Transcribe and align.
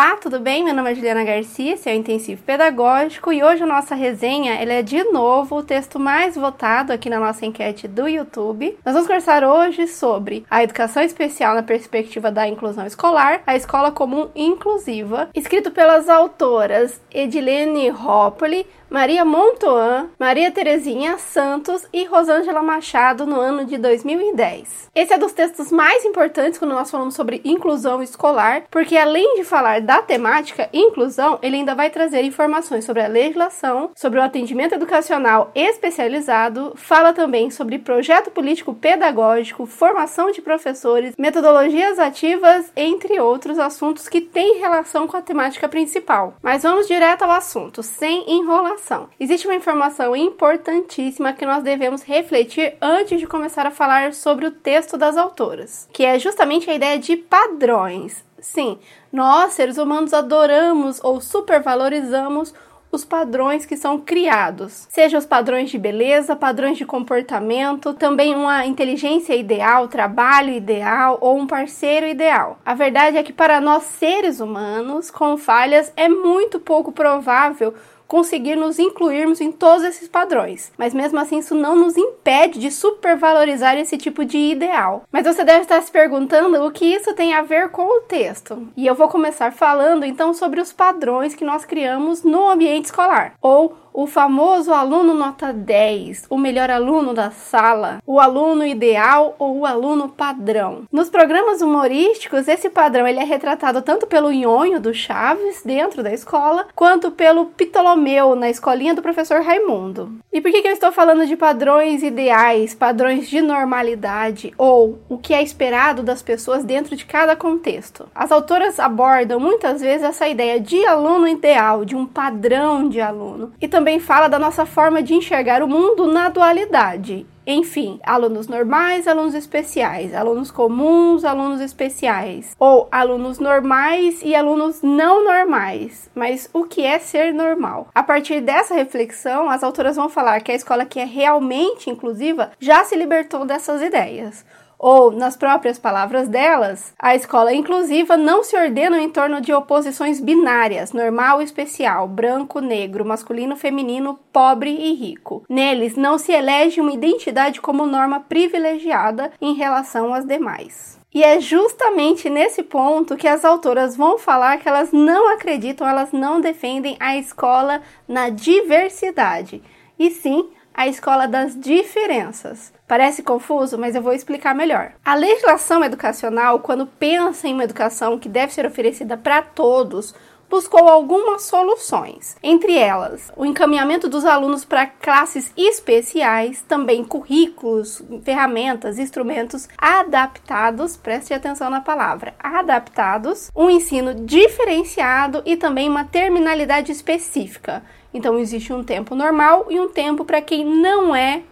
Olá, 0.00 0.14
tudo 0.14 0.38
bem? 0.38 0.62
Meu 0.62 0.72
nome 0.72 0.92
é 0.92 0.94
Juliana 0.94 1.24
Garcia, 1.24 1.74
esse 1.74 1.90
é 1.90 1.92
o 1.92 1.96
Intensivo 1.96 2.40
Pedagógico 2.44 3.32
e 3.32 3.42
hoje 3.42 3.64
a 3.64 3.66
nossa 3.66 3.96
resenha 3.96 4.54
ela 4.54 4.74
é 4.74 4.80
de 4.80 5.02
novo 5.02 5.56
o 5.56 5.62
texto 5.64 5.98
mais 5.98 6.36
votado 6.36 6.92
aqui 6.92 7.10
na 7.10 7.18
nossa 7.18 7.44
enquete 7.44 7.88
do 7.88 8.06
YouTube. 8.06 8.78
Nós 8.84 8.94
vamos 8.94 9.08
conversar 9.08 9.42
hoje 9.42 9.88
sobre 9.88 10.46
a 10.48 10.62
educação 10.62 11.02
especial 11.02 11.56
na 11.56 11.64
perspectiva 11.64 12.30
da 12.30 12.46
inclusão 12.46 12.86
escolar, 12.86 13.42
a 13.44 13.56
escola 13.56 13.90
comum 13.90 14.28
inclusiva, 14.36 15.30
escrito 15.34 15.72
pelas 15.72 16.08
autoras 16.08 17.00
Edilene 17.12 17.88
Roppoli, 17.88 18.68
Maria 18.90 19.22
Montoan, 19.22 20.08
Maria 20.18 20.50
Terezinha 20.50 21.18
Santos 21.18 21.86
e 21.92 22.06
Rosângela 22.06 22.62
Machado 22.62 23.26
no 23.26 23.38
ano 23.38 23.66
de 23.66 23.76
2010. 23.76 24.88
Esse 24.94 25.12
é 25.12 25.18
dos 25.18 25.32
textos 25.32 25.70
mais 25.70 26.06
importantes 26.06 26.58
quando 26.58 26.70
nós 26.70 26.90
falamos 26.90 27.14
sobre 27.14 27.42
inclusão 27.44 28.02
escolar, 28.02 28.62
porque 28.70 28.96
além 28.96 29.36
de 29.36 29.44
falar 29.44 29.82
da 29.82 30.00
temática 30.00 30.70
inclusão, 30.72 31.38
ele 31.42 31.56
ainda 31.56 31.74
vai 31.74 31.90
trazer 31.90 32.22
informações 32.24 32.86
sobre 32.86 33.02
a 33.02 33.08
legislação, 33.08 33.90
sobre 33.94 34.18
o 34.18 34.22
atendimento 34.22 34.74
educacional 34.74 35.52
especializado, 35.54 36.72
fala 36.74 37.12
também 37.12 37.50
sobre 37.50 37.78
projeto 37.78 38.30
político 38.30 38.72
pedagógico, 38.72 39.66
formação 39.66 40.30
de 40.30 40.40
professores, 40.40 41.14
metodologias 41.18 41.98
ativas, 41.98 42.72
entre 42.74 43.20
outros 43.20 43.58
assuntos 43.58 44.08
que 44.08 44.22
têm 44.22 44.58
relação 44.58 45.06
com 45.06 45.16
a 45.16 45.22
temática 45.22 45.68
principal. 45.68 46.34
Mas 46.42 46.62
vamos 46.62 46.88
direto 46.88 47.22
ao 47.22 47.30
assunto, 47.32 47.82
sem 47.82 48.24
enrolação 48.32 48.77
informação. 48.78 49.08
Existe 49.18 49.46
uma 49.46 49.56
informação 49.56 50.16
importantíssima 50.16 51.32
que 51.32 51.44
nós 51.44 51.62
devemos 51.62 52.02
refletir 52.02 52.76
antes 52.80 53.18
de 53.18 53.26
começar 53.26 53.66
a 53.66 53.70
falar 53.70 54.14
sobre 54.14 54.46
o 54.46 54.50
texto 54.50 54.96
das 54.96 55.16
autoras, 55.16 55.88
que 55.92 56.04
é 56.04 56.18
justamente 56.18 56.70
a 56.70 56.74
ideia 56.74 56.98
de 56.98 57.16
padrões. 57.16 58.24
Sim, 58.40 58.78
nós, 59.12 59.54
seres 59.54 59.78
humanos, 59.78 60.14
adoramos 60.14 61.00
ou 61.02 61.20
supervalorizamos 61.20 62.54
os 62.90 63.04
padrões 63.04 63.66
que 63.66 63.76
são 63.76 63.98
criados, 63.98 64.86
seja 64.88 65.18
os 65.18 65.26
padrões 65.26 65.68
de 65.68 65.76
beleza, 65.76 66.34
padrões 66.34 66.78
de 66.78 66.86
comportamento, 66.86 67.92
também 67.92 68.34
uma 68.34 68.64
inteligência 68.64 69.34
ideal, 69.34 69.88
trabalho 69.88 70.54
ideal 70.54 71.18
ou 71.20 71.36
um 71.36 71.46
parceiro 71.46 72.06
ideal. 72.06 72.58
A 72.64 72.74
verdade 72.74 73.18
é 73.18 73.22
que 73.22 73.32
para 73.32 73.60
nós 73.60 73.82
seres 73.82 74.40
humanos 74.40 75.10
com 75.10 75.36
falhas 75.36 75.92
é 75.96 76.08
muito 76.08 76.58
pouco 76.58 76.90
provável 76.90 77.74
conseguir 78.08 78.56
nos 78.56 78.78
incluirmos 78.78 79.40
em 79.40 79.52
todos 79.52 79.84
esses 79.84 80.08
padrões. 80.08 80.72
Mas 80.78 80.94
mesmo 80.94 81.20
assim, 81.20 81.38
isso 81.38 81.54
não 81.54 81.76
nos 81.76 81.96
impede 81.96 82.58
de 82.58 82.70
supervalorizar 82.70 83.76
esse 83.76 83.98
tipo 83.98 84.24
de 84.24 84.38
ideal. 84.38 85.04
Mas 85.12 85.26
você 85.26 85.44
deve 85.44 85.60
estar 85.60 85.80
se 85.82 85.92
perguntando 85.92 86.64
o 86.64 86.72
que 86.72 86.86
isso 86.86 87.12
tem 87.14 87.34
a 87.34 87.42
ver 87.42 87.68
com 87.68 87.82
o 87.82 88.00
texto. 88.00 88.66
E 88.74 88.86
eu 88.86 88.94
vou 88.94 89.08
começar 89.08 89.52
falando 89.52 90.04
então 90.04 90.32
sobre 90.32 90.60
os 90.60 90.72
padrões 90.72 91.34
que 91.34 91.44
nós 91.44 91.66
criamos 91.66 92.22
no 92.22 92.48
ambiente 92.48 92.86
escolar, 92.86 93.34
ou 93.42 93.76
o 94.00 94.06
famoso 94.06 94.72
aluno 94.72 95.12
nota 95.12 95.52
10, 95.52 96.26
o 96.30 96.38
melhor 96.38 96.70
aluno 96.70 97.12
da 97.12 97.32
sala, 97.32 98.00
o 98.06 98.20
aluno 98.20 98.64
ideal 98.64 99.34
ou 99.40 99.58
o 99.58 99.66
aluno 99.66 100.08
padrão. 100.08 100.84
Nos 100.92 101.10
programas 101.10 101.60
humorísticos, 101.60 102.46
esse 102.46 102.70
padrão 102.70 103.08
ele 103.08 103.18
é 103.18 103.24
retratado 103.24 103.82
tanto 103.82 104.06
pelo 104.06 104.30
Nhonho 104.30 104.78
do 104.78 104.94
Chaves 104.94 105.64
dentro 105.64 106.00
da 106.00 106.12
escola, 106.12 106.68
quanto 106.76 107.10
pelo 107.10 107.46
Ptolomeu 107.46 108.36
na 108.36 108.48
escolinha 108.48 108.94
do 108.94 109.02
professor 109.02 109.42
Raimundo. 109.42 110.12
E 110.32 110.40
por 110.40 110.52
que, 110.52 110.62
que 110.62 110.68
eu 110.68 110.72
estou 110.72 110.92
falando 110.92 111.26
de 111.26 111.36
padrões 111.36 112.00
ideais, 112.00 112.76
padrões 112.76 113.28
de 113.28 113.40
normalidade 113.40 114.54
ou 114.56 115.00
o 115.08 115.18
que 115.18 115.34
é 115.34 115.42
esperado 115.42 116.04
das 116.04 116.22
pessoas 116.22 116.62
dentro 116.62 116.94
de 116.94 117.04
cada 117.04 117.34
contexto? 117.34 118.08
As 118.14 118.30
autoras 118.30 118.78
abordam 118.78 119.40
muitas 119.40 119.80
vezes 119.80 120.04
essa 120.04 120.28
ideia 120.28 120.60
de 120.60 120.86
aluno 120.86 121.26
ideal, 121.26 121.84
de 121.84 121.96
um 121.96 122.06
padrão 122.06 122.88
de 122.88 123.00
aluno, 123.00 123.52
e 123.60 123.66
também 123.66 123.87
também 123.88 124.00
fala 124.00 124.28
da 124.28 124.38
nossa 124.38 124.66
forma 124.66 125.02
de 125.02 125.14
enxergar 125.14 125.62
o 125.62 125.66
mundo 125.66 126.12
na 126.12 126.28
dualidade. 126.28 127.26
Enfim, 127.46 127.98
alunos 128.04 128.46
normais, 128.46 129.08
alunos 129.08 129.32
especiais, 129.32 130.14
alunos 130.14 130.50
comuns, 130.50 131.24
alunos 131.24 131.62
especiais, 131.62 132.54
ou 132.58 132.86
alunos 132.92 133.38
normais 133.38 134.20
e 134.22 134.34
alunos 134.34 134.82
não 134.82 135.24
normais. 135.24 136.10
Mas 136.14 136.50
o 136.52 136.64
que 136.64 136.84
é 136.84 136.98
ser 136.98 137.32
normal? 137.32 137.88
A 137.94 138.02
partir 138.02 138.42
dessa 138.42 138.74
reflexão, 138.74 139.48
as 139.48 139.62
autoras 139.62 139.96
vão 139.96 140.10
falar 140.10 140.42
que 140.42 140.52
a 140.52 140.54
escola 140.54 140.84
que 140.84 141.00
é 141.00 141.06
realmente 141.06 141.88
inclusiva 141.88 142.50
já 142.60 142.84
se 142.84 142.94
libertou 142.94 143.46
dessas 143.46 143.80
ideias 143.80 144.44
ou, 144.78 145.10
nas 145.10 145.36
próprias 145.36 145.78
palavras 145.78 146.28
delas, 146.28 146.94
a 146.98 147.16
escola 147.16 147.52
inclusiva 147.52 148.16
não 148.16 148.44
se 148.44 148.56
ordena 148.56 149.00
em 149.00 149.10
torno 149.10 149.40
de 149.40 149.52
oposições 149.52 150.20
binárias, 150.20 150.92
normal 150.92 151.40
e 151.40 151.44
especial, 151.44 152.06
branco, 152.06 152.60
negro, 152.60 153.04
masculino, 153.04 153.56
feminino, 153.56 154.18
pobre 154.32 154.70
e 154.70 154.94
rico. 154.94 155.42
Neles 155.48 155.96
não 155.96 156.16
se 156.16 156.32
elege 156.32 156.80
uma 156.80 156.92
identidade 156.92 157.60
como 157.60 157.86
norma 157.86 158.20
privilegiada 158.20 159.32
em 159.40 159.54
relação 159.54 160.14
às 160.14 160.24
demais. 160.24 160.98
E 161.12 161.24
é 161.24 161.40
justamente 161.40 162.28
nesse 162.28 162.62
ponto 162.62 163.16
que 163.16 163.26
as 163.26 163.44
autoras 163.44 163.96
vão 163.96 164.18
falar 164.18 164.58
que 164.58 164.68
elas 164.68 164.92
não 164.92 165.32
acreditam, 165.32 165.88
elas 165.88 166.12
não 166.12 166.40
defendem 166.40 166.96
a 167.00 167.16
escola 167.16 167.80
na 168.06 168.28
diversidade, 168.28 169.62
e 169.98 170.10
sim 170.10 170.50
a 170.78 170.86
escola 170.86 171.26
das 171.26 171.58
diferenças. 171.58 172.72
Parece 172.86 173.20
confuso, 173.20 173.76
mas 173.76 173.96
eu 173.96 174.00
vou 174.00 174.12
explicar 174.12 174.54
melhor. 174.54 174.92
A 175.04 175.16
legislação 175.16 175.82
educacional, 175.82 176.60
quando 176.60 176.86
pensa 176.86 177.48
em 177.48 177.52
uma 177.52 177.64
educação 177.64 178.16
que 178.16 178.28
deve 178.28 178.54
ser 178.54 178.64
oferecida 178.64 179.16
para 179.16 179.42
todos, 179.42 180.14
buscou 180.48 180.88
algumas 180.88 181.42
soluções. 181.42 182.36
Entre 182.42 182.76
elas, 182.76 183.30
o 183.36 183.44
encaminhamento 183.44 184.08
dos 184.08 184.24
alunos 184.24 184.64
para 184.64 184.86
classes 184.86 185.52
especiais, 185.56 186.62
também 186.66 187.04
currículos, 187.04 188.02
ferramentas, 188.24 188.98
instrumentos 188.98 189.68
adaptados, 189.76 190.96
preste 190.96 191.34
atenção 191.34 191.70
na 191.70 191.80
palavra, 191.80 192.34
adaptados, 192.38 193.50
um 193.54 193.68
ensino 193.68 194.14
diferenciado 194.14 195.42
e 195.44 195.56
também 195.56 195.88
uma 195.88 196.04
terminalidade 196.04 196.92
específica. 196.92 197.82
Então 198.12 198.38
existe 198.38 198.72
um 198.72 198.82
tempo 198.82 199.14
normal 199.14 199.66
e 199.68 199.78
um 199.78 199.88
tempo 199.88 200.24
para 200.24 200.40
quem 200.40 200.64
não 200.64 201.14
é 201.14 201.42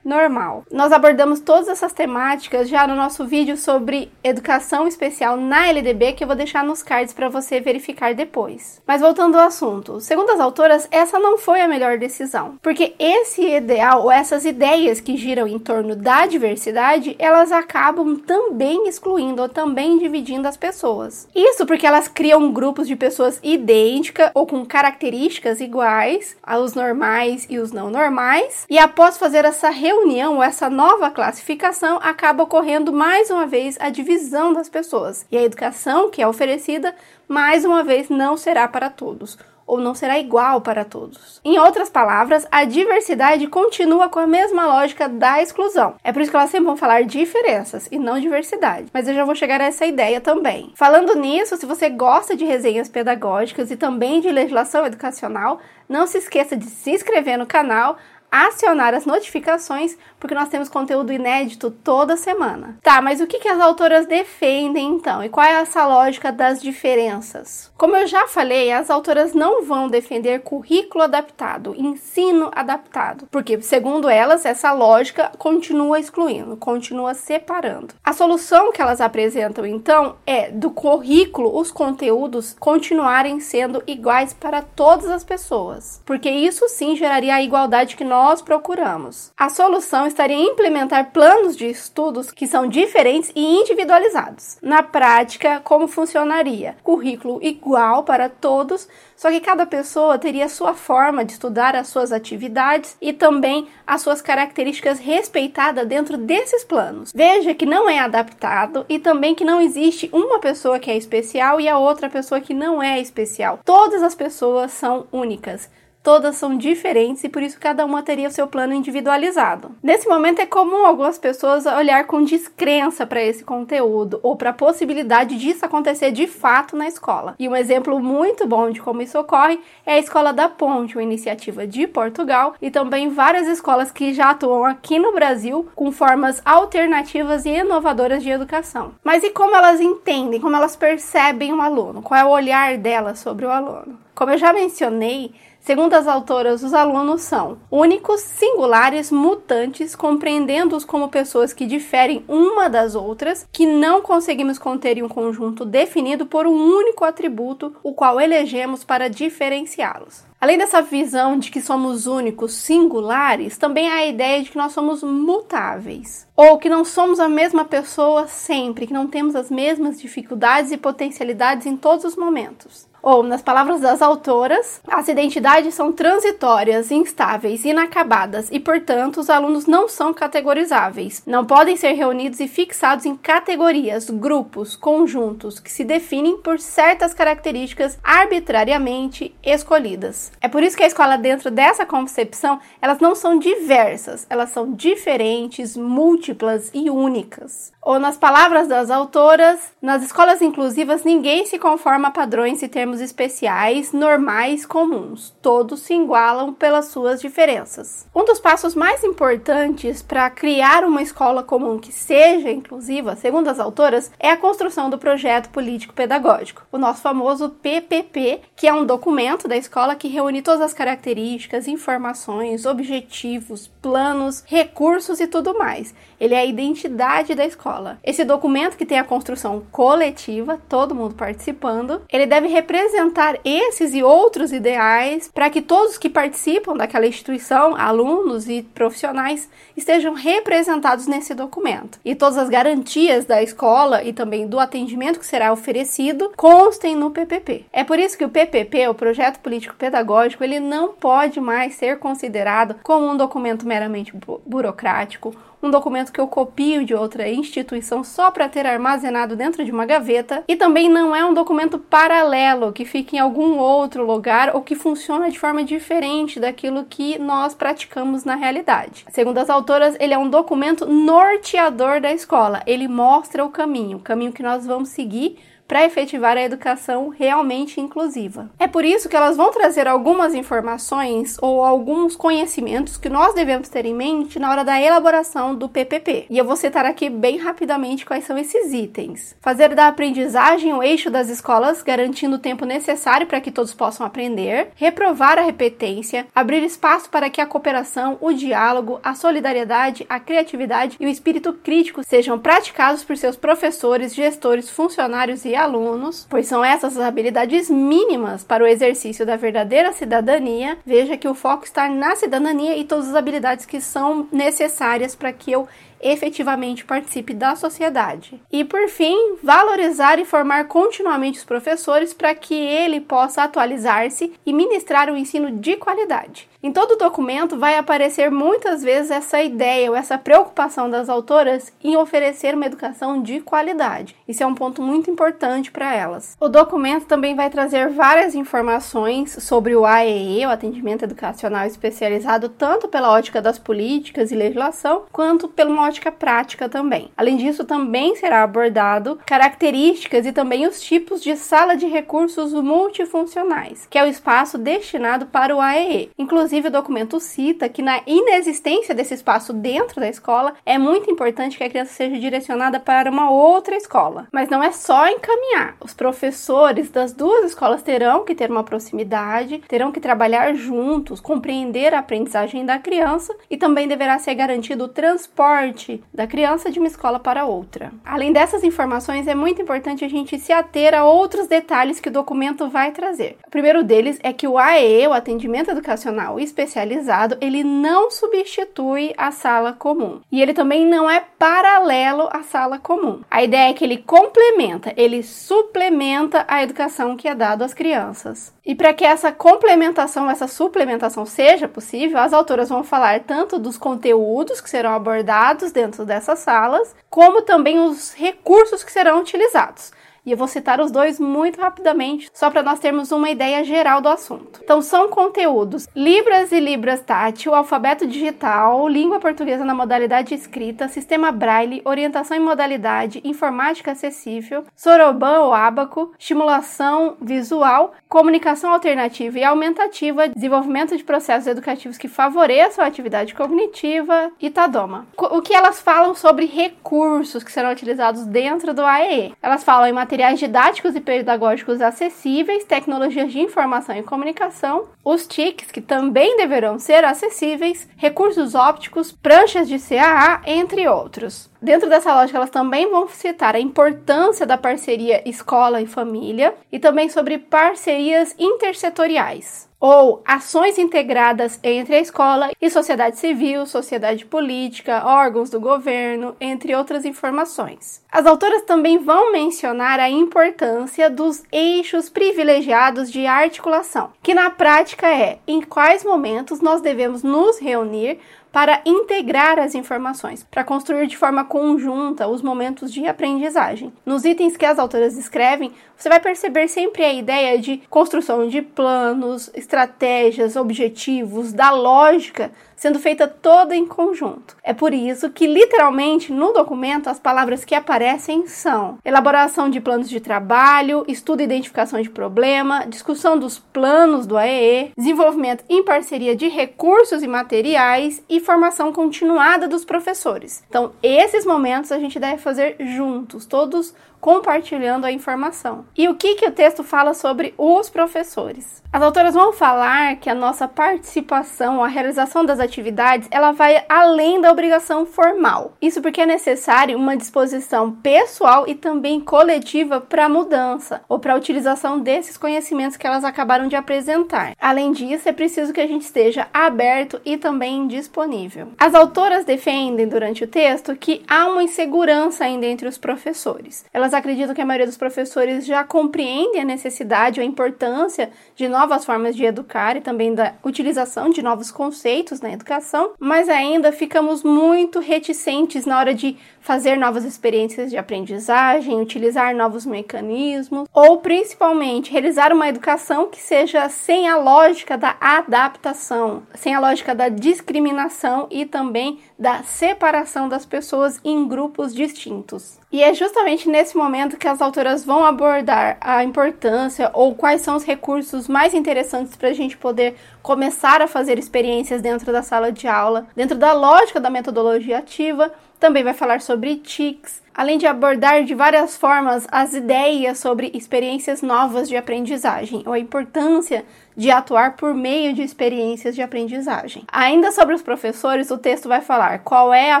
normal. 0.08 0.64
Nós 0.72 0.90
abordamos 0.90 1.40
todas 1.40 1.68
essas 1.68 1.92
temáticas 1.92 2.68
já 2.68 2.86
no 2.86 2.96
nosso 2.96 3.26
vídeo 3.26 3.56
sobre 3.56 4.10
educação 4.24 4.88
especial 4.88 5.36
na 5.36 5.68
LDB, 5.68 6.14
que 6.14 6.24
eu 6.24 6.26
vou 6.26 6.34
deixar 6.34 6.64
nos 6.64 6.82
cards 6.82 7.12
para 7.12 7.28
você 7.28 7.60
verificar 7.60 8.14
depois. 8.14 8.80
Mas 8.86 9.02
voltando 9.02 9.38
ao 9.38 9.46
assunto, 9.46 10.00
segundo 10.00 10.30
as 10.30 10.40
autoras, 10.40 10.88
essa 10.90 11.18
não 11.18 11.36
foi 11.36 11.60
a 11.60 11.68
melhor 11.68 11.98
decisão, 11.98 12.58
porque 12.62 12.94
esse 12.98 13.42
ideal 13.42 14.04
ou 14.04 14.10
essas 14.10 14.46
ideias 14.46 15.00
que 15.00 15.16
giram 15.16 15.46
em 15.46 15.58
torno 15.58 15.94
da 15.94 16.26
diversidade, 16.26 17.14
elas 17.18 17.52
acabam 17.52 18.16
também 18.16 18.88
excluindo 18.88 19.42
ou 19.42 19.48
também 19.48 19.98
dividindo 19.98 20.48
as 20.48 20.56
pessoas. 20.56 21.28
Isso 21.34 21.66
porque 21.66 21.86
elas 21.86 22.08
criam 22.08 22.50
grupos 22.50 22.88
de 22.88 22.96
pessoas 22.96 23.38
idênticas 23.42 24.30
ou 24.34 24.46
com 24.46 24.64
características 24.64 25.60
iguais 25.60 26.36
aos 26.42 26.74
normais 26.74 27.46
e 27.50 27.58
os 27.58 27.72
não 27.72 27.90
normais, 27.90 28.64
e 28.70 28.78
após 28.78 29.18
fazer 29.18 29.44
essa 29.44 29.68
reunião 29.68 29.97
união, 29.98 30.42
essa 30.42 30.68
nova 30.70 31.10
classificação, 31.10 31.98
acaba 32.02 32.44
ocorrendo 32.44 32.92
mais 32.92 33.30
uma 33.30 33.46
vez 33.46 33.76
a 33.80 33.90
divisão 33.90 34.52
das 34.52 34.68
pessoas. 34.68 35.26
E 35.30 35.36
a 35.36 35.42
educação 35.42 36.10
que 36.10 36.22
é 36.22 36.26
oferecida, 36.26 36.94
mais 37.28 37.64
uma 37.64 37.82
vez, 37.84 38.08
não 38.08 38.36
será 38.36 38.66
para 38.68 38.90
todos 38.90 39.38
ou 39.68 39.78
não 39.78 39.94
será 39.94 40.18
igual 40.18 40.62
para 40.62 40.82
todos. 40.82 41.40
Em 41.44 41.58
outras 41.58 41.90
palavras, 41.90 42.48
a 42.50 42.64
diversidade 42.64 43.46
continua 43.46 44.08
com 44.08 44.18
a 44.18 44.26
mesma 44.26 44.64
lógica 44.64 45.06
da 45.06 45.42
exclusão. 45.42 45.94
É 46.02 46.10
por 46.10 46.22
isso 46.22 46.30
que 46.30 46.36
elas 46.36 46.50
sempre 46.50 46.64
vão 46.64 46.76
falar 46.76 47.04
diferenças 47.04 47.86
e 47.92 47.98
não 47.98 48.18
diversidade. 48.18 48.88
Mas 48.92 49.06
eu 49.06 49.14
já 49.14 49.26
vou 49.26 49.34
chegar 49.34 49.60
a 49.60 49.66
essa 49.66 49.84
ideia 49.84 50.22
também. 50.22 50.72
Falando 50.74 51.14
nisso, 51.14 51.58
se 51.58 51.66
você 51.66 51.90
gosta 51.90 52.34
de 52.34 52.46
resenhas 52.46 52.88
pedagógicas 52.88 53.70
e 53.70 53.76
também 53.76 54.22
de 54.22 54.32
legislação 54.32 54.86
educacional, 54.86 55.60
não 55.86 56.06
se 56.06 56.16
esqueça 56.16 56.56
de 56.56 56.64
se 56.64 56.90
inscrever 56.90 57.36
no 57.38 57.46
canal, 57.46 57.98
acionar 58.30 58.94
as 58.94 59.06
notificações, 59.06 59.96
porque 60.20 60.34
nós 60.34 60.48
temos 60.48 60.68
conteúdo 60.68 61.12
inédito 61.12 61.70
toda 61.70 62.16
semana. 62.16 62.78
Tá, 62.82 63.00
mas 63.00 63.20
o 63.20 63.26
que, 63.26 63.38
que 63.38 63.48
as 63.48 63.60
autoras 63.60 64.06
defendem 64.06 64.88
então? 64.88 65.22
E 65.22 65.28
qual 65.28 65.46
é 65.46 65.52
essa 65.52 65.86
lógica 65.86 66.30
das 66.30 66.60
diferenças? 66.60 67.70
Como 67.76 67.96
eu 67.96 68.06
já 68.06 68.26
falei, 68.26 68.72
as 68.72 68.90
autoras 68.90 69.32
não 69.32 69.64
vão 69.64 69.88
defender 69.88 70.40
currículo 70.40 71.04
adaptado, 71.04 71.74
ensino 71.76 72.50
adaptado, 72.54 73.26
porque, 73.30 73.60
segundo 73.62 74.08
elas, 74.08 74.44
essa 74.44 74.72
lógica 74.72 75.32
continua 75.38 75.98
excluindo, 75.98 76.56
continua 76.56 77.14
separando. 77.14 77.94
A 78.04 78.12
solução 78.12 78.72
que 78.72 78.82
elas 78.82 79.00
apresentam 79.00 79.64
então 79.64 80.16
é 80.26 80.50
do 80.50 80.70
currículo, 80.70 81.56
os 81.58 81.70
conteúdos 81.70 82.56
continuarem 82.58 83.40
sendo 83.40 83.82
iguais 83.86 84.32
para 84.34 84.62
todas 84.62 85.10
as 85.10 85.24
pessoas, 85.24 86.02
porque 86.04 86.28
isso 86.28 86.68
sim 86.68 86.96
geraria 86.96 87.34
a 87.34 87.42
igualdade 87.42 87.96
que 87.96 88.04
nós 88.04 88.17
nós 88.18 88.42
procuramos. 88.42 89.30
A 89.36 89.48
solução 89.48 90.04
estaria 90.04 90.36
em 90.36 90.48
implementar 90.48 91.12
planos 91.12 91.56
de 91.56 91.70
estudos 91.70 92.32
que 92.32 92.48
são 92.48 92.66
diferentes 92.66 93.30
e 93.32 93.60
individualizados. 93.60 94.58
Na 94.60 94.82
prática, 94.82 95.60
como 95.62 95.86
funcionaria? 95.86 96.76
Currículo 96.82 97.38
igual 97.40 98.02
para 98.02 98.28
todos, 98.28 98.88
só 99.14 99.30
que 99.30 99.38
cada 99.38 99.64
pessoa 99.64 100.18
teria 100.18 100.48
sua 100.48 100.74
forma 100.74 101.24
de 101.24 101.34
estudar 101.34 101.76
as 101.76 101.86
suas 101.86 102.10
atividades 102.10 102.96
e 103.00 103.12
também 103.12 103.68
as 103.86 104.02
suas 104.02 104.20
características 104.20 104.98
respeitadas 104.98 105.86
dentro 105.86 106.16
desses 106.16 106.64
planos. 106.64 107.12
Veja 107.14 107.54
que 107.54 107.64
não 107.64 107.88
é 107.88 108.00
adaptado 108.00 108.84
e 108.88 108.98
também 108.98 109.32
que 109.32 109.44
não 109.44 109.60
existe 109.60 110.10
uma 110.12 110.40
pessoa 110.40 110.80
que 110.80 110.90
é 110.90 110.96
especial 110.96 111.60
e 111.60 111.68
a 111.68 111.78
outra 111.78 112.10
pessoa 112.10 112.40
que 112.40 112.52
não 112.52 112.82
é 112.82 113.00
especial. 113.00 113.60
Todas 113.64 114.02
as 114.02 114.16
pessoas 114.16 114.72
são 114.72 115.06
únicas 115.12 115.70
todas 116.08 116.36
são 116.36 116.56
diferentes 116.56 117.22
e 117.22 117.28
por 117.28 117.42
isso 117.42 117.60
cada 117.60 117.84
uma 117.84 118.02
teria 118.02 118.28
o 118.28 118.30
seu 118.30 118.46
plano 118.46 118.72
individualizado. 118.72 119.72
Nesse 119.82 120.08
momento 120.08 120.38
é 120.38 120.46
comum 120.46 120.86
algumas 120.86 121.18
pessoas 121.18 121.66
olhar 121.66 122.06
com 122.06 122.24
descrença 122.24 123.06
para 123.06 123.22
esse 123.22 123.44
conteúdo 123.44 124.18
ou 124.22 124.34
para 124.34 124.48
a 124.48 124.54
possibilidade 124.54 125.36
disso 125.36 125.66
acontecer 125.66 126.10
de 126.10 126.26
fato 126.26 126.74
na 126.74 126.88
escola. 126.88 127.34
E 127.38 127.46
um 127.46 127.54
exemplo 127.54 128.00
muito 128.00 128.46
bom 128.46 128.70
de 128.70 128.80
como 128.80 129.02
isso 129.02 129.18
ocorre 129.18 129.60
é 129.84 129.96
a 129.96 129.98
Escola 129.98 130.32
da 130.32 130.48
Ponte, 130.48 130.96
uma 130.96 131.02
iniciativa 131.02 131.66
de 131.66 131.86
Portugal 131.86 132.54
e 132.62 132.70
também 132.70 133.10
várias 133.10 133.46
escolas 133.46 133.90
que 133.90 134.14
já 134.14 134.30
atuam 134.30 134.64
aqui 134.64 134.98
no 134.98 135.12
Brasil 135.12 135.68
com 135.74 135.92
formas 135.92 136.40
alternativas 136.42 137.44
e 137.44 137.50
inovadoras 137.50 138.22
de 138.22 138.30
educação. 138.30 138.92
Mas 139.04 139.22
e 139.22 139.28
como 139.28 139.54
elas 139.54 139.78
entendem, 139.78 140.40
como 140.40 140.56
elas 140.56 140.74
percebem 140.74 141.52
o 141.52 141.60
aluno? 141.60 142.00
Qual 142.00 142.18
é 142.18 142.24
o 142.24 142.30
olhar 142.30 142.78
delas 142.78 143.18
sobre 143.18 143.44
o 143.44 143.50
aluno? 143.50 144.08
Como 144.14 144.32
eu 144.32 144.38
já 144.38 144.52
mencionei, 144.52 145.32
Segundo 145.60 145.92
as 145.92 146.06
autoras, 146.06 146.62
os 146.62 146.72
alunos 146.72 147.22
são 147.22 147.58
únicos, 147.70 148.20
singulares, 148.20 149.10
mutantes, 149.10 149.94
compreendendo-os 149.94 150.84
como 150.84 151.08
pessoas 151.08 151.52
que 151.52 151.66
diferem 151.66 152.24
uma 152.26 152.70
das 152.70 152.94
outras, 152.94 153.46
que 153.52 153.66
não 153.66 154.00
conseguimos 154.00 154.58
conter 154.58 154.96
em 154.96 155.02
um 155.02 155.08
conjunto 155.08 155.66
definido 155.66 156.24
por 156.24 156.46
um 156.46 156.54
único 156.54 157.04
atributo, 157.04 157.74
o 157.82 157.92
qual 157.92 158.18
elegemos 158.18 158.82
para 158.82 159.10
diferenciá-los. 159.10 160.26
Além 160.40 160.56
dessa 160.56 160.80
visão 160.80 161.36
de 161.36 161.50
que 161.50 161.60
somos 161.60 162.06
únicos, 162.06 162.54
singulares, 162.54 163.58
também 163.58 163.90
há 163.90 163.96
a 163.96 164.06
ideia 164.06 164.40
de 164.40 164.50
que 164.50 164.56
nós 164.56 164.72
somos 164.72 165.02
mutáveis, 165.02 166.28
ou 166.36 166.58
que 166.58 166.68
não 166.68 166.84
somos 166.84 167.18
a 167.18 167.28
mesma 167.28 167.64
pessoa 167.64 168.28
sempre, 168.28 168.86
que 168.86 168.92
não 168.92 169.08
temos 169.08 169.34
as 169.34 169.50
mesmas 169.50 170.00
dificuldades 170.00 170.70
e 170.70 170.76
potencialidades 170.76 171.66
em 171.66 171.76
todos 171.76 172.04
os 172.04 172.14
momentos. 172.14 172.86
Ou, 173.02 173.22
nas 173.22 173.42
palavras 173.42 173.80
das 173.80 174.02
autoras, 174.02 174.80
as 174.86 175.08
identidades 175.08 175.47
são 175.74 175.90
transitórias, 175.92 176.90
instáveis, 176.90 177.64
inacabadas 177.64 178.48
e, 178.52 178.60
portanto, 178.60 179.18
os 179.18 179.30
alunos 179.30 179.66
não 179.66 179.88
são 179.88 180.12
categorizáveis. 180.12 181.22
Não 181.26 181.44
podem 181.44 181.74
ser 181.74 181.92
reunidos 181.92 182.38
e 182.38 182.46
fixados 182.46 183.06
em 183.06 183.16
categorias, 183.16 184.10
grupos, 184.10 184.76
conjuntos 184.76 185.58
que 185.58 185.72
se 185.72 185.84
definem 185.84 186.36
por 186.36 186.60
certas 186.60 187.14
características 187.14 187.98
arbitrariamente 188.04 189.34
escolhidas. 189.42 190.30
É 190.38 190.48
por 190.48 190.62
isso 190.62 190.76
que 190.76 190.82
a 190.82 190.86
escola, 190.86 191.16
dentro 191.16 191.50
dessa 191.50 191.86
concepção, 191.86 192.60
elas 192.82 192.98
não 192.98 193.14
são 193.14 193.38
diversas, 193.38 194.26
elas 194.28 194.50
são 194.50 194.72
diferentes, 194.72 195.76
múltiplas 195.76 196.70
e 196.74 196.90
únicas. 196.90 197.72
Ou, 197.80 197.98
nas 197.98 198.18
palavras 198.18 198.68
das 198.68 198.90
autoras, 198.90 199.72
nas 199.80 200.02
escolas 200.02 200.42
inclusivas 200.42 201.04
ninguém 201.04 201.46
se 201.46 201.58
conforma 201.58 202.08
a 202.08 202.10
padrões 202.10 202.62
e 202.62 202.68
termos 202.68 203.00
especiais, 203.00 203.92
normais, 203.92 204.66
comuns. 204.66 205.34
Todos 205.40 205.80
se 205.80 205.94
igualam 205.94 206.52
pelas 206.52 206.86
suas 206.86 207.20
diferenças. 207.20 208.06
Um 208.14 208.24
dos 208.24 208.40
passos 208.40 208.74
mais 208.74 209.04
importantes 209.04 210.02
para 210.02 210.28
criar 210.30 210.84
uma 210.84 211.00
escola 211.00 211.42
comum 211.42 211.78
que 211.78 211.92
seja 211.92 212.50
inclusiva, 212.50 213.14
segundo 213.14 213.48
as 213.48 213.60
autoras, 213.60 214.10
é 214.18 214.30
a 214.30 214.36
construção 214.36 214.90
do 214.90 214.98
projeto 214.98 215.50
político-pedagógico, 215.50 216.66
o 216.72 216.78
nosso 216.78 217.02
famoso 217.02 217.50
PPP, 217.50 218.40
que 218.56 218.66
é 218.66 218.74
um 218.74 218.84
documento 218.84 219.46
da 219.46 219.56
escola 219.56 219.94
que 219.94 220.08
reúne 220.08 220.42
todas 220.42 220.60
as 220.60 220.74
características, 220.74 221.68
informações, 221.68 222.66
objetivos, 222.66 223.68
planos, 223.80 224.42
recursos 224.46 225.20
e 225.20 225.26
tudo 225.26 225.56
mais. 225.56 225.94
Ele 226.20 226.34
é 226.34 226.40
a 226.40 226.44
identidade 226.44 227.34
da 227.34 227.46
escola. 227.46 227.98
Esse 228.02 228.24
documento 228.24 228.76
que 228.76 228.86
tem 228.86 228.98
a 228.98 229.04
construção 229.04 229.62
coletiva, 229.70 230.60
todo 230.68 230.94
mundo 230.94 231.14
participando, 231.14 232.02
ele 232.12 232.26
deve 232.26 232.48
representar 232.48 233.38
esses 233.44 233.94
e 233.94 234.02
outros 234.02 234.52
ideais 234.52 235.30
para 235.32 235.50
que 235.50 235.62
todos 235.62 235.98
que 235.98 236.08
participam 236.08 236.76
daquela 236.76 237.06
instituição, 237.06 237.76
alunos 237.76 238.48
e 238.48 238.62
profissionais, 238.62 239.48
estejam 239.76 240.14
representados 240.14 241.06
nesse 241.06 241.34
documento. 241.34 241.98
E 242.04 242.14
todas 242.14 242.38
as 242.38 242.48
garantias 242.48 243.24
da 243.24 243.42
escola 243.42 244.02
e 244.02 244.12
também 244.12 244.46
do 244.46 244.58
atendimento 244.58 245.18
que 245.18 245.26
será 245.26 245.52
oferecido 245.52 246.32
constem 246.36 246.96
no 246.96 247.10
PPP. 247.10 247.66
É 247.72 247.84
por 247.84 247.98
isso 247.98 248.16
que 248.18 248.24
o 248.24 248.28
PPP, 248.28 248.88
o 248.88 248.94
projeto 248.94 249.38
político 249.38 249.76
pedagógico, 249.76 250.42
ele 250.42 250.60
não 250.60 250.88
pode 250.88 251.40
mais 251.40 251.74
ser 251.74 251.98
considerado 251.98 252.76
como 252.82 253.06
um 253.06 253.16
documento 253.16 253.66
meramente 253.66 254.14
bu 254.16 254.40
burocrático 254.46 255.34
um 255.62 255.70
documento 255.70 256.12
que 256.12 256.20
eu 256.20 256.26
copio 256.26 256.84
de 256.84 256.94
outra 256.94 257.28
instituição 257.28 258.04
só 258.04 258.30
para 258.30 258.48
ter 258.48 258.66
armazenado 258.66 259.36
dentro 259.36 259.64
de 259.64 259.70
uma 259.70 259.86
gaveta, 259.86 260.44
e 260.46 260.56
também 260.56 260.88
não 260.88 261.14
é 261.14 261.24
um 261.24 261.34
documento 261.34 261.78
paralelo 261.78 262.72
que 262.72 262.84
fica 262.84 263.16
em 263.16 263.18
algum 263.18 263.58
outro 263.58 264.06
lugar 264.06 264.54
ou 264.54 264.62
que 264.62 264.74
funciona 264.74 265.30
de 265.30 265.38
forma 265.38 265.64
diferente 265.64 266.40
daquilo 266.40 266.84
que 266.84 267.18
nós 267.18 267.54
praticamos 267.54 268.24
na 268.24 268.34
realidade. 268.34 269.04
Segundo 269.10 269.38
as 269.38 269.50
autoras, 269.50 269.96
ele 269.98 270.14
é 270.14 270.18
um 270.18 270.30
documento 270.30 270.86
norteador 270.86 272.00
da 272.00 272.12
escola, 272.12 272.62
ele 272.66 272.86
mostra 272.86 273.44
o 273.44 273.50
caminho, 273.50 273.98
o 273.98 274.02
caminho 274.02 274.32
que 274.32 274.42
nós 274.42 274.66
vamos 274.66 274.90
seguir 274.90 275.38
para 275.68 275.84
efetivar 275.84 276.38
a 276.38 276.42
educação 276.42 277.10
realmente 277.10 277.78
inclusiva. 277.80 278.50
É 278.58 278.66
por 278.66 278.84
isso 278.84 279.08
que 279.08 279.14
elas 279.14 279.36
vão 279.36 279.52
trazer 279.52 279.86
algumas 279.86 280.34
informações 280.34 281.36
ou 281.42 281.62
alguns 281.62 282.16
conhecimentos 282.16 282.96
que 282.96 283.10
nós 283.10 283.34
devemos 283.34 283.68
ter 283.68 283.84
em 283.84 283.94
mente 283.94 284.38
na 284.38 284.50
hora 284.50 284.64
da 284.64 284.80
elaboração 284.80 285.54
do 285.54 285.68
PPP. 285.68 286.26
E 286.30 286.38
eu 286.38 286.44
vou 286.44 286.56
citar 286.56 286.86
aqui 286.86 287.10
bem 287.10 287.36
rapidamente 287.36 288.06
quais 288.06 288.24
são 288.24 288.38
esses 288.38 288.72
itens. 288.72 289.36
Fazer 289.42 289.74
da 289.74 289.88
aprendizagem 289.88 290.72
o 290.72 290.82
eixo 290.82 291.10
das 291.10 291.28
escolas, 291.28 291.82
garantindo 291.82 292.36
o 292.36 292.40
tempo 292.40 292.64
necessário 292.64 293.26
para 293.26 293.40
que 293.40 293.50
todos 293.50 293.74
possam 293.74 294.06
aprender, 294.06 294.68
reprovar 294.74 295.38
a 295.38 295.42
repetência, 295.42 296.26
abrir 296.34 296.62
espaço 296.62 297.10
para 297.10 297.28
que 297.28 297.40
a 297.40 297.46
cooperação, 297.46 298.16
o 298.20 298.32
diálogo, 298.32 298.98
a 299.02 299.14
solidariedade, 299.14 300.06
a 300.08 300.18
criatividade 300.18 300.96
e 300.98 301.06
o 301.06 301.10
espírito 301.10 301.52
crítico 301.52 302.02
sejam 302.02 302.38
praticados 302.38 303.04
por 303.04 303.16
seus 303.16 303.36
professores, 303.36 304.14
gestores, 304.14 304.70
funcionários 304.70 305.44
e 305.44 305.57
alunos, 305.58 306.26
pois 306.28 306.46
são 306.46 306.64
essas 306.64 306.96
as 306.96 307.04
habilidades 307.04 307.68
mínimas 307.68 308.42
para 308.42 308.64
o 308.64 308.66
exercício 308.66 309.26
da 309.26 309.36
verdadeira 309.36 309.92
cidadania. 309.92 310.78
Veja 310.86 311.16
que 311.16 311.28
o 311.28 311.34
foco 311.34 311.64
está 311.64 311.88
na 311.88 312.16
cidadania 312.16 312.76
e 312.76 312.84
todas 312.84 313.08
as 313.08 313.14
habilidades 313.14 313.66
que 313.66 313.80
são 313.80 314.26
necessárias 314.32 315.14
para 315.14 315.32
que 315.32 315.52
eu 315.52 315.68
efetivamente 316.00 316.84
participe 316.84 317.34
da 317.34 317.56
sociedade. 317.56 318.40
E 318.52 318.64
por 318.64 318.88
fim, 318.88 319.36
valorizar 319.42 320.18
e 320.18 320.24
formar 320.24 320.64
continuamente 320.64 321.38
os 321.38 321.44
professores 321.44 322.14
para 322.14 322.34
que 322.34 322.54
ele 322.54 323.00
possa 323.00 323.42
atualizar-se 323.42 324.32
e 324.44 324.52
ministrar 324.52 325.10
um 325.10 325.16
ensino 325.16 325.50
de 325.50 325.76
qualidade. 325.76 326.48
Em 326.60 326.72
todo 326.72 326.92
o 326.92 326.96
documento 326.96 327.56
vai 327.56 327.76
aparecer 327.76 328.30
muitas 328.30 328.82
vezes 328.82 329.12
essa 329.12 329.40
ideia 329.40 329.90
ou 329.90 329.96
essa 329.96 330.18
preocupação 330.18 330.90
das 330.90 331.08
autoras 331.08 331.72
em 331.82 331.96
oferecer 331.96 332.54
uma 332.54 332.66
educação 332.66 333.22
de 333.22 333.40
qualidade. 333.40 334.16
Isso 334.26 334.42
é 334.42 334.46
um 334.46 334.54
ponto 334.54 334.82
muito 334.82 335.08
importante 335.08 335.47
para 335.72 335.94
elas. 335.94 336.36
O 336.38 336.48
documento 336.48 337.06
também 337.06 337.34
vai 337.34 337.48
trazer 337.48 337.88
várias 337.88 338.34
informações 338.34 339.32
sobre 339.42 339.74
o 339.74 339.86
AEE, 339.86 340.44
o 340.46 340.50
atendimento 340.50 341.04
educacional 341.04 341.66
especializado, 341.66 342.48
tanto 342.50 342.86
pela 342.86 343.10
ótica 343.10 343.40
das 343.40 343.58
políticas 343.58 344.30
e 344.30 344.36
legislação, 344.36 345.04
quanto 345.10 345.48
pela 345.48 345.82
ótica 345.82 346.12
prática 346.12 346.68
também. 346.68 347.10
Além 347.16 347.36
disso, 347.36 347.64
também 347.64 348.14
será 348.16 348.42
abordado 348.42 349.18
características 349.24 350.26
e 350.26 350.32
também 350.32 350.66
os 350.66 350.80
tipos 350.80 351.22
de 351.22 351.34
sala 351.36 351.76
de 351.76 351.86
recursos 351.86 352.52
multifuncionais, 352.52 353.86
que 353.88 353.98
é 353.98 354.04
o 354.04 354.08
espaço 354.08 354.58
destinado 354.58 355.26
para 355.26 355.56
o 355.56 355.60
AEE. 355.60 356.10
Inclusive, 356.18 356.68
o 356.68 356.72
documento 356.72 357.18
cita 357.18 357.68
que 357.68 357.82
na 357.82 358.00
inexistência 358.06 358.94
desse 358.94 359.14
espaço 359.14 359.52
dentro 359.52 360.00
da 360.00 360.08
escola, 360.08 360.54
é 360.66 360.76
muito 360.76 361.10
importante 361.10 361.56
que 361.56 361.64
a 361.64 361.70
criança 361.70 361.92
seja 361.92 362.18
direcionada 362.18 362.78
para 362.78 363.10
uma 363.10 363.30
outra 363.30 363.76
escola. 363.76 364.26
Mas 364.32 364.48
não 364.48 364.62
é 364.62 364.72
só 364.72 365.08
encaminhar. 365.08 365.37
Os 365.80 365.94
professores 365.94 366.90
das 366.90 367.12
duas 367.12 367.44
escolas 367.44 367.82
terão 367.82 368.24
que 368.24 368.34
ter 368.34 368.50
uma 368.50 368.64
proximidade, 368.64 369.62
terão 369.68 369.92
que 369.92 370.00
trabalhar 370.00 370.54
juntos, 370.54 371.20
compreender 371.20 371.94
a 371.94 372.00
aprendizagem 372.00 372.64
da 372.64 372.78
criança 372.78 373.34
e 373.50 373.56
também 373.56 373.88
deverá 373.88 374.18
ser 374.18 374.34
garantido 374.34 374.84
o 374.84 374.88
transporte 374.88 375.18
transporte 375.28 376.02
da 376.12 376.26
criança 376.26 376.70
de 376.70 376.78
uma 376.78 376.88
escola 376.88 377.18
para 377.18 377.46
outra. 377.46 377.92
Além 378.04 378.32
dessas 378.32 378.62
informações, 378.62 379.26
é 379.26 379.34
muito 379.34 379.62
importante 379.62 380.04
a 380.04 380.08
gente 380.08 380.38
se 380.38 380.52
ater 380.52 380.94
a 380.94 381.04
outros 381.04 381.46
detalhes 381.46 382.00
que 382.00 382.08
o 382.08 382.12
documento 382.12 382.68
vai 382.68 382.92
trazer. 382.92 383.36
O 383.46 383.50
primeiro 383.50 383.82
deles 383.82 384.18
é 384.22 384.32
que 384.32 384.46
o 384.46 384.58
AE, 384.58 385.06
o 385.06 385.12
atendimento 385.12 385.70
educacional 385.70 386.38
especializado, 386.38 387.36
ele 387.40 387.64
não 387.64 388.10
substitui 388.10 389.14
a 389.16 389.30
sala 389.30 389.72
comum. 389.72 390.20
E 390.30 390.40
ele 390.40 390.52
também 390.52 390.84
não 390.84 391.08
é 391.08 391.20
paralelo 391.38 392.28
à 392.30 392.42
sala 392.42 392.78
comum. 392.78 393.20
A 393.30 393.42
ideia 393.42 393.70
é 393.70 393.72
que 393.72 393.84
ele 393.84 393.98
complementa, 393.98 394.92
ele 394.96 395.17
suplementa 395.22 396.44
a 396.48 396.62
educação 396.62 397.16
que 397.16 397.28
é 397.28 397.34
dada 397.34 397.64
às 397.64 397.74
crianças. 397.74 398.52
E 398.64 398.74
para 398.74 398.92
que 398.92 399.04
essa 399.04 399.32
complementação, 399.32 400.30
essa 400.30 400.46
suplementação 400.46 401.24
seja 401.24 401.68
possível, 401.68 402.18
as 402.18 402.32
autoras 402.32 402.68
vão 402.68 402.84
falar 402.84 403.20
tanto 403.20 403.58
dos 403.58 403.78
conteúdos 403.78 404.60
que 404.60 404.70
serão 404.70 404.94
abordados 404.94 405.72
dentro 405.72 406.04
dessas 406.04 406.40
salas, 406.40 406.94
como 407.08 407.42
também 407.42 407.78
os 407.78 408.14
recursos 408.14 408.84
que 408.84 408.92
serão 408.92 409.20
utilizados. 409.20 409.92
E 410.28 410.32
eu 410.32 410.36
vou 410.36 410.46
citar 410.46 410.78
os 410.78 410.90
dois 410.90 411.18
muito 411.18 411.58
rapidamente, 411.58 412.28
só 412.34 412.50
para 412.50 412.62
nós 412.62 412.78
termos 412.78 413.10
uma 413.10 413.30
ideia 413.30 413.64
geral 413.64 414.02
do 414.02 414.10
assunto. 414.10 414.60
Então, 414.62 414.82
são 414.82 415.08
conteúdos 415.08 415.88
Libras 415.96 416.52
e 416.52 416.60
Libras 416.60 417.00
Tátil, 417.00 417.54
alfabeto 417.54 418.06
digital, 418.06 418.86
língua 418.86 419.18
portuguesa 419.20 419.64
na 419.64 419.74
modalidade 419.74 420.34
escrita, 420.34 420.86
sistema 420.86 421.32
Braille, 421.32 421.80
orientação 421.82 422.36
em 422.36 422.40
modalidade, 422.40 423.22
informática 423.24 423.92
acessível, 423.92 424.64
Soroban 424.76 425.40
ou 425.40 425.54
Abaco, 425.54 426.12
estimulação 426.18 427.16
visual, 427.22 427.94
comunicação 428.06 428.70
alternativa 428.70 429.38
e 429.38 429.44
aumentativa, 429.44 430.28
desenvolvimento 430.28 430.94
de 430.94 431.04
processos 431.04 431.46
educativos 431.46 431.96
que 431.96 432.06
favoreçam 432.06 432.84
a 432.84 432.86
atividade 432.86 433.34
cognitiva 433.34 434.30
e 434.38 434.50
Tadoma. 434.50 435.06
O 435.16 435.40
que 435.40 435.54
elas 435.54 435.80
falam 435.80 436.14
sobre 436.14 436.44
recursos 436.44 437.42
que 437.42 437.50
serão 437.50 437.72
utilizados 437.72 438.26
dentro 438.26 438.74
do 438.74 438.84
AEE? 438.84 439.34
Elas 439.40 439.64
falam 439.64 439.88
em 439.88 439.92
matéria 439.92 440.17
materiais 440.18 440.40
didáticos 440.40 440.96
e 440.96 441.00
pedagógicos 441.00 441.80
acessíveis, 441.80 442.64
tecnologias 442.64 443.30
de 443.30 443.38
informação 443.38 443.96
e 443.96 444.02
comunicação, 444.02 444.88
os 445.04 445.28
TICs, 445.28 445.70
que 445.70 445.80
também 445.80 446.36
deverão 446.36 446.76
ser 446.76 447.04
acessíveis, 447.04 447.88
recursos 447.96 448.56
ópticos, 448.56 449.12
pranchas 449.12 449.68
de 449.68 449.78
CAA, 449.78 450.42
entre 450.44 450.88
outros. 450.88 451.48
Dentro 451.60 451.88
dessa 451.88 452.14
lógica, 452.14 452.38
elas 452.38 452.50
também 452.50 452.88
vão 452.88 453.08
citar 453.08 453.54
a 453.54 453.60
importância 453.60 454.46
da 454.46 454.56
parceria 454.56 455.28
escola 455.28 455.80
e 455.80 455.86
família 455.86 456.54
e 456.70 456.78
também 456.78 457.08
sobre 457.08 457.38
parcerias 457.38 458.34
intersetoriais 458.38 459.68
ou 459.80 460.22
ações 460.24 460.76
integradas 460.76 461.58
entre 461.62 461.94
a 461.94 462.00
escola 462.00 462.50
e 462.60 462.70
sociedade 462.70 463.18
civil, 463.18 463.64
sociedade 463.64 464.26
política, 464.26 465.04
órgãos 465.06 465.50
do 465.50 465.60
governo, 465.60 466.36
entre 466.40 466.74
outras 466.74 467.04
informações. 467.04 468.02
As 468.10 468.26
autoras 468.26 468.62
também 468.62 468.98
vão 468.98 469.30
mencionar 469.30 470.00
a 470.00 470.10
importância 470.10 471.08
dos 471.08 471.44
eixos 471.52 472.08
privilegiados 472.08 473.10
de 473.10 473.26
articulação, 473.26 474.10
que 474.22 474.34
na 474.34 474.50
prática 474.50 475.06
é 475.06 475.38
em 475.46 475.60
quais 475.60 476.04
momentos 476.04 476.60
nós 476.60 476.80
devemos 476.80 477.22
nos 477.22 477.58
reunir 477.58 478.18
para 478.52 478.80
integrar 478.84 479.58
as 479.58 479.74
informações, 479.74 480.46
para 480.50 480.64
construir 480.64 481.06
de 481.06 481.16
forma 481.16 481.44
conjunta 481.44 482.26
os 482.26 482.42
momentos 482.42 482.92
de 482.92 483.06
aprendizagem. 483.06 483.92
Nos 484.04 484.24
itens 484.24 484.56
que 484.56 484.64
as 484.64 484.78
autoras 484.78 485.16
escrevem, 485.16 485.72
você 485.96 486.08
vai 486.08 486.20
perceber 486.20 486.68
sempre 486.68 487.04
a 487.04 487.12
ideia 487.12 487.58
de 487.58 487.82
construção 487.90 488.48
de 488.48 488.62
planos, 488.62 489.50
estratégias, 489.54 490.56
objetivos, 490.56 491.52
da 491.52 491.70
lógica 491.70 492.50
sendo 492.78 492.98
feita 492.98 493.26
toda 493.28 493.76
em 493.76 493.86
conjunto. 493.86 494.56
É 494.62 494.72
por 494.72 494.94
isso 494.94 495.28
que, 495.30 495.46
literalmente, 495.46 496.32
no 496.32 496.52
documento, 496.52 497.10
as 497.10 497.18
palavras 497.18 497.64
que 497.64 497.74
aparecem 497.74 498.46
são 498.46 498.98
elaboração 499.04 499.68
de 499.68 499.80
planos 499.80 500.08
de 500.08 500.20
trabalho, 500.20 501.04
estudo 501.08 501.40
e 501.40 501.44
identificação 501.44 502.00
de 502.00 502.08
problema, 502.08 502.86
discussão 502.86 503.36
dos 503.38 503.58
planos 503.58 504.26
do 504.26 504.36
AEE, 504.36 504.92
desenvolvimento 504.96 505.64
em 505.68 505.84
parceria 505.84 506.36
de 506.36 506.48
recursos 506.48 507.22
e 507.22 507.28
materiais 507.28 508.22
e 508.28 508.40
formação 508.40 508.92
continuada 508.92 509.66
dos 509.66 509.84
professores. 509.84 510.62
Então, 510.68 510.92
esses 511.02 511.44
momentos 511.44 511.90
a 511.90 511.98
gente 511.98 512.18
deve 512.20 512.38
fazer 512.38 512.76
juntos, 512.78 513.44
todos 513.44 513.94
compartilhando 514.20 515.04
a 515.04 515.12
informação. 515.12 515.86
E 515.96 516.08
o 516.08 516.14
que, 516.14 516.36
que 516.36 516.46
o 516.46 516.52
texto 516.52 516.82
fala 516.82 517.14
sobre 517.14 517.54
os 517.56 517.88
professores? 517.88 518.82
As 518.90 519.02
autoras 519.02 519.34
vão 519.34 519.52
falar 519.52 520.16
que 520.16 520.30
a 520.30 520.34
nossa 520.34 520.66
participação, 520.66 521.84
a 521.84 521.88
realização 521.88 522.42
das 522.42 522.58
atividades, 522.58 523.28
ela 523.30 523.52
vai 523.52 523.84
além 523.86 524.40
da 524.40 524.50
obrigação 524.50 525.04
formal. 525.04 525.72
Isso 525.80 526.00
porque 526.00 526.22
é 526.22 526.26
necessário 526.26 526.96
uma 526.96 527.14
disposição 527.14 527.92
pessoal 527.92 528.66
e 528.66 528.74
também 528.74 529.20
coletiva 529.20 530.00
para 530.00 530.24
a 530.24 530.28
mudança 530.28 531.02
ou 531.06 531.18
para 531.18 531.34
a 531.34 531.36
utilização 531.36 532.00
desses 532.00 532.38
conhecimentos 532.38 532.96
que 532.96 533.06
elas 533.06 533.24
acabaram 533.24 533.68
de 533.68 533.76
apresentar. 533.76 534.54
Além 534.58 534.92
disso, 534.92 535.28
é 535.28 535.32
preciso 535.32 535.72
que 535.72 535.82
a 535.82 535.86
gente 535.86 536.02
esteja 536.02 536.46
aberto 536.52 537.20
e 537.26 537.36
também 537.36 537.86
disponível. 537.86 538.68
As 538.78 538.94
autoras 538.94 539.44
defendem 539.44 540.08
durante 540.08 540.44
o 540.44 540.48
texto 540.48 540.96
que 540.96 541.22
há 541.28 541.46
uma 541.46 541.62
insegurança 541.62 542.44
ainda 542.44 542.64
entre 542.64 542.88
os 542.88 542.96
professores. 542.96 543.84
Elas 543.92 544.07
elas 544.08 544.14
acreditam 544.14 544.54
que 544.54 544.60
a 544.62 544.66
maioria 544.66 544.86
dos 544.86 544.96
professores 544.96 545.66
já 545.66 545.84
compreendem 545.84 546.62
a 546.62 546.64
necessidade 546.64 547.40
ou 547.40 547.44
a 547.44 547.48
importância 547.48 548.30
de 548.56 548.66
novas 548.66 549.04
formas 549.04 549.36
de 549.36 549.44
educar 549.44 549.96
e 549.96 550.00
também 550.00 550.34
da 550.34 550.54
utilização 550.64 551.28
de 551.28 551.42
novos 551.42 551.70
conceitos 551.70 552.40
na 552.40 552.50
educação, 552.50 553.12
mas 553.18 553.50
ainda 553.50 553.92
ficamos 553.92 554.42
muito 554.42 554.98
reticentes 554.98 555.84
na 555.84 555.98
hora 555.98 556.14
de 556.14 556.38
fazer 556.60 556.96
novas 556.96 557.24
experiências 557.24 557.90
de 557.90 557.96
aprendizagem, 557.96 559.00
utilizar 559.00 559.54
novos 559.54 559.84
mecanismos 559.84 560.88
ou 560.92 561.18
principalmente 561.18 562.10
realizar 562.10 562.52
uma 562.52 562.68
educação 562.68 563.28
que 563.28 563.40
seja 563.40 563.88
sem 563.88 564.28
a 564.28 564.36
lógica 564.36 564.96
da 564.96 565.16
adaptação, 565.20 566.42
sem 566.54 566.74
a 566.74 566.80
lógica 566.80 567.14
da 567.14 567.28
discriminação 567.28 568.46
e 568.50 568.64
também 568.64 569.18
da 569.38 569.62
separação 569.62 570.48
das 570.48 570.64
pessoas 570.64 571.20
em 571.22 571.46
grupos 571.46 571.94
distintos. 571.94 572.78
E 572.90 573.02
é 573.02 573.12
justamente 573.12 573.68
nesse 573.68 573.94
momento 573.98 574.38
que 574.38 574.48
as 574.48 574.62
autoras 574.62 575.04
vão 575.04 575.22
abordar 575.22 575.98
a 576.00 576.24
importância 576.24 577.10
ou 577.12 577.34
quais 577.34 577.60
são 577.60 577.76
os 577.76 577.84
recursos 577.84 578.48
mais 578.48 578.72
interessantes 578.72 579.36
para 579.36 579.50
a 579.50 579.52
gente 579.52 579.76
poder 579.76 580.16
começar 580.42 581.02
a 581.02 581.06
fazer 581.06 581.38
experiências 581.38 582.00
dentro 582.00 582.32
da 582.32 582.42
sala 582.42 582.72
de 582.72 582.88
aula, 582.88 583.26
dentro 583.36 583.58
da 583.58 583.74
lógica 583.74 584.18
da 584.18 584.30
metodologia 584.30 584.98
ativa. 584.98 585.52
Também 585.78 586.02
vai 586.02 586.14
falar 586.14 586.40
sobre 586.40 586.76
TICs, 586.76 587.42
além 587.54 587.76
de 587.76 587.86
abordar 587.86 588.42
de 588.44 588.54
várias 588.54 588.96
formas 588.96 589.46
as 589.52 589.74
ideias 589.74 590.38
sobre 590.38 590.70
experiências 590.72 591.42
novas 591.42 591.90
de 591.90 591.96
aprendizagem 591.96 592.82
ou 592.86 592.94
a 592.94 592.98
importância 592.98 593.84
de 594.18 594.32
atuar 594.32 594.74
por 594.74 594.92
meio 594.92 595.32
de 595.32 595.42
experiências 595.42 596.16
de 596.16 596.20
aprendizagem. 596.20 597.04
Ainda 597.12 597.52
sobre 597.52 597.72
os 597.72 597.82
professores, 597.82 598.50
o 598.50 598.58
texto 598.58 598.88
vai 598.88 599.00
falar 599.00 599.38
qual 599.44 599.72
é 599.72 599.92
a 599.92 600.00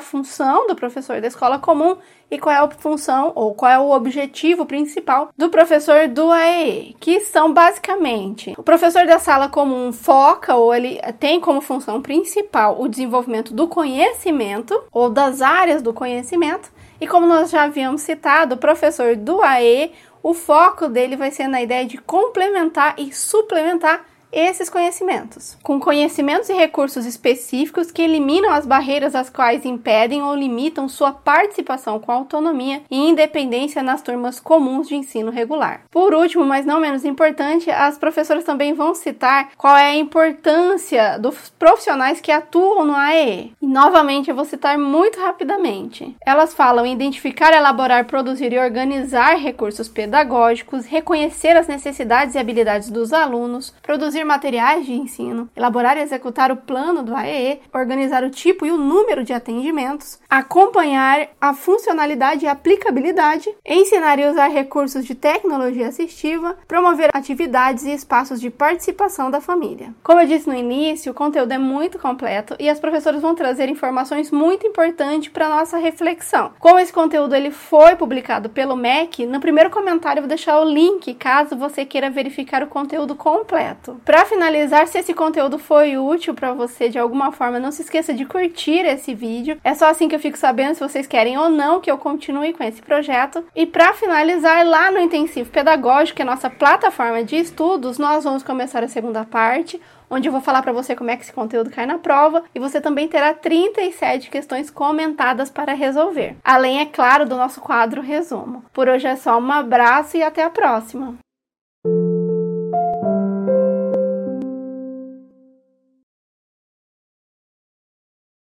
função 0.00 0.66
do 0.66 0.74
professor 0.74 1.20
da 1.20 1.28
escola 1.28 1.56
comum 1.56 1.96
e 2.28 2.36
qual 2.36 2.54
é 2.54 2.58
a 2.58 2.68
função 2.68 3.32
ou 3.36 3.54
qual 3.54 3.70
é 3.70 3.78
o 3.78 3.90
objetivo 3.90 4.66
principal 4.66 5.30
do 5.38 5.48
professor 5.48 6.08
do 6.08 6.30
AEE, 6.32 6.96
que 6.98 7.20
são 7.20 7.54
basicamente 7.54 8.54
o 8.58 8.62
professor 8.62 9.06
da 9.06 9.20
sala 9.20 9.48
comum 9.48 9.92
foca 9.92 10.54
ou 10.54 10.74
ele 10.74 11.00
tem 11.20 11.40
como 11.40 11.60
função 11.60 12.02
principal 12.02 12.82
o 12.82 12.88
desenvolvimento 12.88 13.54
do 13.54 13.68
conhecimento 13.68 14.78
ou 14.92 15.08
das 15.08 15.40
áreas 15.40 15.80
do 15.80 15.92
conhecimento. 15.92 16.70
E 17.00 17.06
como 17.06 17.26
nós 17.26 17.50
já 17.50 17.62
havíamos 17.62 18.00
citado, 18.00 18.56
o 18.56 18.58
professor 18.58 19.14
do 19.14 19.40
AE 19.40 19.92
o 20.28 20.34
foco 20.34 20.88
dele 20.88 21.16
vai 21.16 21.30
ser 21.30 21.48
na 21.48 21.62
ideia 21.62 21.86
de 21.86 21.96
complementar 21.96 22.94
e 22.98 23.10
suplementar 23.14 24.04
esses 24.32 24.68
conhecimentos, 24.68 25.56
com 25.62 25.80
conhecimentos 25.80 26.48
e 26.48 26.52
recursos 26.52 27.06
específicos 27.06 27.90
que 27.90 28.02
eliminam 28.02 28.50
as 28.52 28.66
barreiras 28.66 29.14
as 29.14 29.30
quais 29.30 29.64
impedem 29.64 30.22
ou 30.22 30.34
limitam 30.34 30.88
sua 30.88 31.12
participação 31.12 31.98
com 31.98 32.12
autonomia 32.12 32.82
e 32.90 32.96
independência 32.96 33.82
nas 33.82 34.02
turmas 34.02 34.38
comuns 34.38 34.88
de 34.88 34.96
ensino 34.96 35.30
regular. 35.30 35.82
Por 35.90 36.14
último, 36.14 36.44
mas 36.44 36.66
não 36.66 36.80
menos 36.80 37.04
importante, 37.04 37.70
as 37.70 37.98
professoras 37.98 38.44
também 38.44 38.74
vão 38.74 38.94
citar 38.94 39.50
qual 39.56 39.76
é 39.76 39.86
a 39.86 39.96
importância 39.96 41.18
dos 41.18 41.50
profissionais 41.58 42.20
que 42.20 42.30
atuam 42.30 42.84
no 42.84 42.94
AE. 42.94 43.52
E 43.60 43.66
novamente 43.66 44.30
eu 44.30 44.36
vou 44.36 44.44
citar 44.44 44.78
muito 44.78 45.18
rapidamente. 45.18 46.16
Elas 46.24 46.54
falam 46.54 46.84
em 46.84 46.92
identificar, 46.92 47.52
elaborar, 47.52 48.04
produzir 48.06 48.52
e 48.52 48.58
organizar 48.58 49.36
recursos 49.36 49.88
pedagógicos, 49.88 50.86
reconhecer 50.86 51.56
as 51.56 51.66
necessidades 51.66 52.34
e 52.34 52.38
habilidades 52.38 52.90
dos 52.90 53.12
alunos, 53.12 53.74
produzir 53.82 54.17
produzir 54.18 54.24
materiais 54.24 54.86
de 54.86 54.92
ensino, 54.92 55.48
elaborar 55.56 55.96
e 55.96 56.00
executar 56.00 56.50
o 56.50 56.56
plano 56.56 57.02
do 57.02 57.14
AEE, 57.14 57.60
organizar 57.72 58.24
o 58.24 58.30
tipo 58.30 58.66
e 58.66 58.70
o 58.70 58.76
número 58.76 59.24
de 59.24 59.32
atendimentos, 59.32 60.18
acompanhar 60.28 61.28
a 61.40 61.54
funcionalidade 61.54 62.44
e 62.44 62.48
aplicabilidade, 62.48 63.54
ensinar 63.66 64.18
e 64.18 64.28
usar 64.28 64.48
recursos 64.48 65.04
de 65.04 65.14
tecnologia 65.14 65.88
assistiva, 65.88 66.56
promover 66.66 67.10
atividades 67.14 67.84
e 67.84 67.92
espaços 67.92 68.40
de 68.40 68.50
participação 68.50 69.30
da 69.30 69.40
família. 69.40 69.94
Como 70.02 70.20
eu 70.20 70.26
disse 70.26 70.48
no 70.48 70.54
início, 70.54 71.12
o 71.12 71.14
conteúdo 71.14 71.52
é 71.52 71.58
muito 71.58 71.98
completo 71.98 72.56
e 72.58 72.68
as 72.68 72.80
professoras 72.80 73.22
vão 73.22 73.34
trazer 73.34 73.68
informações 73.68 74.30
muito 74.30 74.66
importantes 74.66 75.30
para 75.30 75.48
nossa 75.48 75.78
reflexão. 75.78 76.52
Como 76.58 76.78
esse 76.78 76.92
conteúdo 76.92 77.34
ele 77.34 77.50
foi 77.50 77.96
publicado 77.96 78.48
pelo 78.48 78.76
MEC, 78.76 79.26
no 79.26 79.40
primeiro 79.40 79.70
comentário 79.70 80.18
eu 80.18 80.22
vou 80.22 80.28
deixar 80.28 80.60
o 80.60 80.64
link 80.64 81.14
caso 81.14 81.56
você 81.56 81.84
queira 81.84 82.10
verificar 82.10 82.62
o 82.62 82.68
conteúdo 82.68 83.14
completo. 83.14 84.00
Para 84.08 84.24
finalizar, 84.24 84.88
se 84.88 84.96
esse 84.96 85.12
conteúdo 85.12 85.58
foi 85.58 85.98
útil 85.98 86.32
para 86.32 86.54
você 86.54 86.88
de 86.88 86.98
alguma 86.98 87.30
forma, 87.30 87.60
não 87.60 87.70
se 87.70 87.82
esqueça 87.82 88.14
de 88.14 88.24
curtir 88.24 88.86
esse 88.86 89.14
vídeo. 89.14 89.60
É 89.62 89.74
só 89.74 89.90
assim 89.90 90.08
que 90.08 90.14
eu 90.14 90.18
fico 90.18 90.38
sabendo 90.38 90.72
se 90.72 90.80
vocês 90.80 91.06
querem 91.06 91.36
ou 91.36 91.50
não 91.50 91.78
que 91.78 91.90
eu 91.90 91.98
continue 91.98 92.54
com 92.54 92.64
esse 92.64 92.80
projeto. 92.80 93.44
E 93.54 93.66
para 93.66 93.92
finalizar, 93.92 94.66
lá 94.66 94.90
no 94.90 94.98
Intensivo 94.98 95.50
Pedagógico, 95.50 96.16
que 96.16 96.22
é 96.22 96.24
a 96.24 96.30
nossa 96.30 96.48
plataforma 96.48 97.22
de 97.22 97.36
estudos, 97.36 97.98
nós 97.98 98.24
vamos 98.24 98.42
começar 98.42 98.82
a 98.82 98.88
segunda 98.88 99.26
parte 99.26 99.78
onde 100.08 100.26
eu 100.26 100.32
vou 100.32 100.40
falar 100.40 100.62
para 100.62 100.72
você 100.72 100.96
como 100.96 101.10
é 101.10 101.16
que 101.18 101.24
esse 101.24 101.32
conteúdo 101.34 101.68
cai 101.68 101.84
na 101.84 101.98
prova 101.98 102.44
e 102.54 102.58
você 102.58 102.80
também 102.80 103.08
terá 103.08 103.34
37 103.34 104.30
questões 104.30 104.70
comentadas 104.70 105.50
para 105.50 105.74
resolver. 105.74 106.34
Além, 106.42 106.80
é 106.80 106.86
claro, 106.86 107.26
do 107.26 107.36
nosso 107.36 107.60
quadro 107.60 108.00
resumo. 108.00 108.64
Por 108.72 108.88
hoje 108.88 109.06
é 109.06 109.16
só 109.16 109.38
um 109.38 109.52
abraço 109.52 110.16
e 110.16 110.22
até 110.22 110.42
a 110.42 110.48
próxima. 110.48 111.18